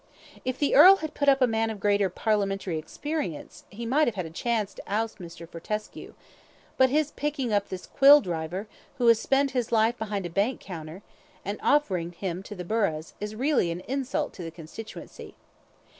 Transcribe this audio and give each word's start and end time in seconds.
"If 0.43 0.57
the 0.57 0.73
earl 0.73 0.95
had 0.95 1.13
put 1.13 1.29
up 1.29 1.43
a 1.43 1.45
man 1.45 1.69
of 1.69 1.79
greater 1.79 2.09
parliamentary 2.09 2.79
experience, 2.79 3.65
he 3.69 3.85
might 3.85 4.07
have 4.07 4.15
had 4.15 4.25
a 4.25 4.31
chance 4.31 4.73
to 4.73 4.81
oust 4.87 5.19
Mr. 5.19 5.47
Fortescue, 5.47 6.15
but 6.75 6.89
his 6.89 7.11
picking 7.11 7.53
up 7.53 7.69
this 7.69 7.85
quill 7.85 8.19
driver, 8.19 8.65
who 8.97 9.05
has 9.09 9.19
spent 9.19 9.51
his 9.51 9.71
life 9.71 9.99
behind 9.99 10.25
a 10.25 10.29
bank 10.31 10.59
counter, 10.59 11.03
and 11.45 11.59
offering 11.61 12.13
him 12.13 12.41
to 12.41 12.55
the 12.55 12.65
burghs, 12.65 13.13
is 13.19 13.35
really 13.35 13.69
an 13.69 13.81
insult 13.81 14.33
to 14.33 14.41
the 14.41 14.49
constituency. 14.49 15.35